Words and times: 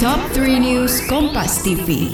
Top 0.00 0.16
3 0.32 0.56
News 0.64 1.04
Kompas 1.12 1.60
TV. 1.60 2.08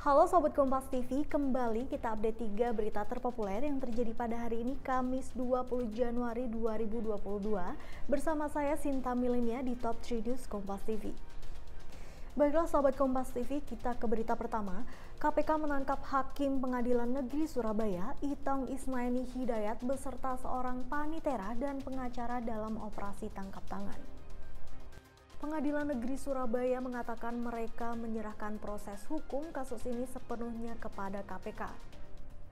Halo 0.00 0.24
Sobat 0.24 0.56
Kompas 0.56 0.88
TV, 0.88 1.28
kembali 1.28 1.92
kita 1.92 2.16
update 2.16 2.40
3 2.56 2.72
berita 2.72 3.04
terpopuler 3.04 3.68
yang 3.68 3.84
terjadi 3.84 4.16
pada 4.16 4.32
hari 4.48 4.64
ini 4.64 4.80
Kamis 4.80 5.28
20 5.36 5.92
Januari 5.92 6.48
2022 6.48 7.20
bersama 8.08 8.48
saya 8.48 8.80
Sinta 8.80 9.12
Milenia 9.12 9.60
di 9.60 9.76
Top 9.76 10.00
3 10.00 10.24
News 10.24 10.48
Kompas 10.48 10.80
TV. 10.88 11.12
Baiklah 12.38 12.70
Sobat 12.70 12.94
Kompas 12.94 13.34
TV, 13.34 13.58
kita 13.66 13.98
ke 13.98 14.06
berita 14.06 14.38
pertama. 14.38 14.86
KPK 15.18 15.58
menangkap 15.58 15.98
Hakim 16.06 16.62
Pengadilan 16.62 17.10
Negeri 17.10 17.50
Surabaya, 17.50 18.14
Itong 18.22 18.70
Ismaini 18.70 19.26
Hidayat 19.26 19.82
beserta 19.82 20.38
seorang 20.38 20.86
panitera 20.86 21.58
dan 21.58 21.82
pengacara 21.82 22.38
dalam 22.38 22.78
operasi 22.78 23.26
tangkap 23.34 23.66
tangan. 23.66 23.98
Pengadilan 25.42 25.90
Negeri 25.90 26.14
Surabaya 26.14 26.78
mengatakan 26.78 27.34
mereka 27.42 27.98
menyerahkan 27.98 28.62
proses 28.62 29.02
hukum 29.10 29.50
kasus 29.50 29.82
ini 29.90 30.06
sepenuhnya 30.06 30.78
kepada 30.78 31.26
KPK. 31.26 31.66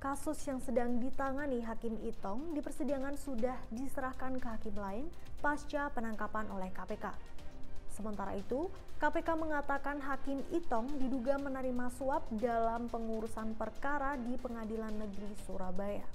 Kasus 0.00 0.40
yang 0.48 0.64
sedang 0.64 0.96
ditangani 0.96 1.60
Hakim 1.60 2.00
Itong 2.08 2.56
di 2.56 2.64
persidangan 2.64 3.20
sudah 3.20 3.60
diserahkan 3.68 4.40
ke 4.40 4.48
hakim 4.48 4.80
lain 4.80 5.12
pasca 5.44 5.92
penangkapan 5.92 6.48
oleh 6.48 6.72
KPK. 6.72 7.34
Sementara 7.94 8.34
itu, 8.34 8.66
KPK 8.98 9.38
mengatakan 9.38 10.02
Hakim 10.02 10.42
Itong 10.50 10.90
diduga 10.98 11.38
menerima 11.38 11.94
suap 11.94 12.26
dalam 12.34 12.90
pengurusan 12.90 13.54
perkara 13.54 14.18
di 14.18 14.34
Pengadilan 14.34 14.98
Negeri 14.98 15.30
Surabaya. 15.46 16.06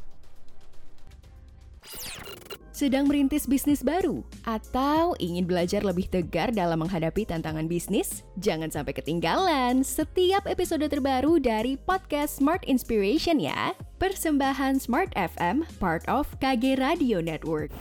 Sedang 2.79 3.11
merintis 3.11 3.43
bisnis 3.43 3.83
baru 3.83 4.23
atau 4.47 5.11
ingin 5.19 5.43
belajar 5.43 5.83
lebih 5.83 6.07
tegar 6.07 6.55
dalam 6.55 6.79
menghadapi 6.79 7.27
tantangan 7.27 7.67
bisnis? 7.67 8.23
Jangan 8.39 8.71
sampai 8.71 8.95
ketinggalan 8.95 9.83
setiap 9.83 10.47
episode 10.47 10.88
terbaru 10.88 11.43
dari 11.43 11.75
podcast 11.75 12.39
Smart 12.39 12.64
Inspiration 12.71 13.43
ya. 13.43 13.75
Persembahan 13.99 14.80
Smart 14.80 15.11
FM, 15.11 15.67
part 15.75 16.08
of 16.08 16.31
KG 16.39 16.80
Radio 16.80 17.19
Network. 17.19 17.71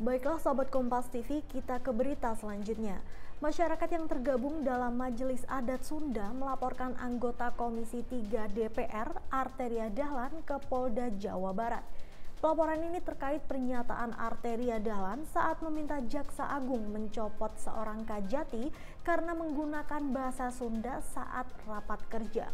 Baiklah 0.00 0.40
sahabat 0.40 0.72
Kompas 0.72 1.12
TV, 1.12 1.44
kita 1.44 1.76
ke 1.76 1.92
berita 1.92 2.32
selanjutnya. 2.32 3.04
Masyarakat 3.44 3.84
yang 3.92 4.08
tergabung 4.08 4.64
dalam 4.64 4.96
Majelis 4.96 5.44
Adat 5.44 5.84
Sunda 5.84 6.32
melaporkan 6.32 6.96
anggota 6.96 7.52
Komisi 7.52 8.00
3 8.08 8.48
DPR 8.48 9.12
Arteria 9.28 9.92
Dahlan 9.92 10.40
ke 10.48 10.56
Polda 10.72 11.12
Jawa 11.20 11.52
Barat. 11.52 11.84
Pelaporan 12.40 12.80
ini 12.80 13.04
terkait 13.04 13.44
pernyataan 13.44 14.16
Arteria 14.16 14.80
Dahlan 14.80 15.20
saat 15.28 15.60
meminta 15.60 16.00
Jaksa 16.00 16.48
Agung 16.48 16.88
mencopot 16.88 17.52
seorang 17.60 18.00
kajati 18.08 18.72
karena 19.04 19.36
menggunakan 19.36 20.00
bahasa 20.16 20.48
Sunda 20.48 21.04
saat 21.12 21.44
rapat 21.68 22.00
kerja. 22.08 22.48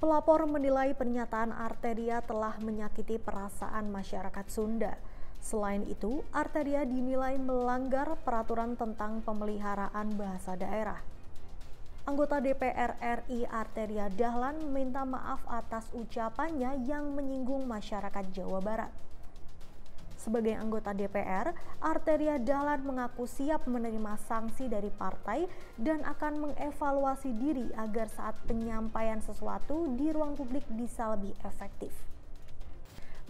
Pelapor 0.00 0.48
menilai 0.48 0.96
pernyataan 0.96 1.52
Arteria 1.52 2.24
telah 2.24 2.56
menyakiti 2.64 3.20
perasaan 3.20 3.92
masyarakat 3.92 4.48
Sunda. 4.48 4.96
Selain 5.40 5.82
itu, 5.88 6.20
Arteria 6.30 6.84
dinilai 6.84 7.40
melanggar 7.40 8.14
peraturan 8.22 8.76
tentang 8.76 9.24
pemeliharaan 9.24 10.12
bahasa 10.14 10.54
daerah. 10.54 11.00
Anggota 12.04 12.40
DPR 12.40 12.96
RI 13.00 13.44
Arteria 13.48 14.08
Dahlan 14.08 14.56
meminta 14.68 15.04
maaf 15.04 15.44
atas 15.48 15.88
ucapannya 15.92 16.84
yang 16.88 17.12
menyinggung 17.12 17.68
masyarakat 17.68 18.24
Jawa 18.32 18.60
Barat. 18.60 18.92
Sebagai 20.20 20.52
anggota 20.52 20.92
DPR, 20.92 21.56
Arteria 21.80 22.36
Dahlan 22.36 22.84
mengaku 22.84 23.24
siap 23.24 23.64
menerima 23.64 24.20
sanksi 24.28 24.68
dari 24.68 24.92
partai 24.92 25.48
dan 25.80 26.04
akan 26.04 26.52
mengevaluasi 26.52 27.32
diri 27.32 27.72
agar 27.72 28.12
saat 28.12 28.36
penyampaian 28.44 29.24
sesuatu 29.24 29.88
di 29.96 30.12
ruang 30.12 30.36
publik 30.36 30.68
bisa 30.68 31.16
lebih 31.16 31.32
efektif. 31.40 31.96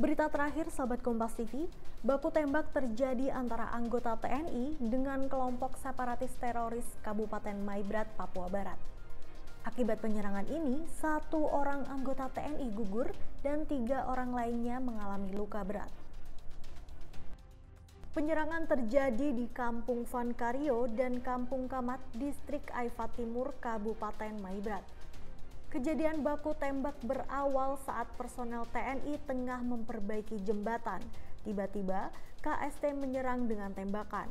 Berita 0.00 0.32
terakhir 0.32 0.72
sahabat 0.72 1.04
Kompas 1.04 1.36
TV, 1.36 1.68
baku 2.00 2.32
tembak 2.32 2.72
terjadi 2.72 3.36
antara 3.36 3.68
anggota 3.68 4.16
TNI 4.16 4.80
dengan 4.80 5.28
kelompok 5.28 5.76
separatis 5.76 6.32
teroris 6.40 6.88
Kabupaten 7.04 7.52
Maibrat, 7.60 8.08
Papua 8.16 8.48
Barat. 8.48 8.80
Akibat 9.68 10.00
penyerangan 10.00 10.48
ini, 10.48 10.88
satu 11.04 11.44
orang 11.52 11.84
anggota 11.92 12.32
TNI 12.32 12.72
gugur 12.72 13.12
dan 13.44 13.68
tiga 13.68 14.08
orang 14.08 14.32
lainnya 14.32 14.80
mengalami 14.80 15.36
luka 15.36 15.60
berat. 15.68 15.92
Penyerangan 18.16 18.72
terjadi 18.72 19.36
di 19.36 19.52
Kampung 19.52 20.08
Vankario 20.08 20.88
dan 20.96 21.20
Kampung 21.20 21.68
Kamat, 21.68 22.00
Distrik 22.16 22.64
Aifat 22.72 23.20
Timur, 23.20 23.52
Kabupaten 23.60 24.32
Maibrat. 24.40 24.80
Kejadian 25.70 26.26
baku 26.26 26.50
tembak 26.58 26.98
berawal 27.06 27.78
saat 27.86 28.10
personel 28.18 28.66
TNI 28.74 29.22
tengah 29.22 29.62
memperbaiki 29.62 30.42
jembatan. 30.42 30.98
Tiba-tiba, 31.46 32.10
KST 32.42 32.90
menyerang 32.98 33.46
dengan 33.46 33.70
tembakan. 33.70 34.26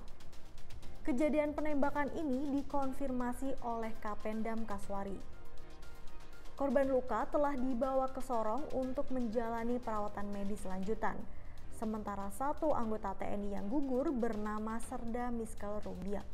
Kejadian 1.07 1.55
penembakan 1.55 2.11
ini 2.19 2.59
dikonfirmasi 2.59 3.55
oleh 3.63 3.95
Kapendam 4.03 4.67
Kaswari. 4.67 5.15
Korban 6.59 6.91
luka 6.91 7.23
telah 7.31 7.55
dibawa 7.55 8.11
ke 8.11 8.19
Sorong 8.19 8.67
untuk 8.75 9.07
menjalani 9.07 9.79
perawatan 9.79 10.27
medis 10.35 10.67
lanjutan 10.67 11.15
sementara 11.79 12.27
satu 12.35 12.75
anggota 12.75 13.15
TNI 13.15 13.55
yang 13.55 13.71
gugur 13.71 14.11
bernama 14.11 14.75
Serda 14.83 15.31
Miskel 15.31 15.79
Rubiak. 15.87 16.27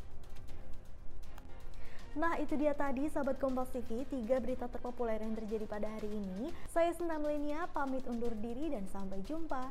Nah 2.16 2.40
itu 2.40 2.56
dia 2.56 2.72
tadi 2.72 3.12
sahabat 3.12 3.44
Kompas 3.44 3.68
TV, 3.76 4.08
tiga 4.08 4.40
berita 4.40 4.72
terpopuler 4.72 5.20
yang 5.20 5.36
terjadi 5.36 5.68
pada 5.68 5.92
hari 5.92 6.08
ini. 6.08 6.48
Saya 6.72 6.96
Senda 6.96 7.20
Melenia, 7.20 7.68
pamit 7.76 8.08
undur 8.08 8.32
diri 8.40 8.72
dan 8.72 8.88
sampai 8.88 9.20
jumpa. 9.28 9.68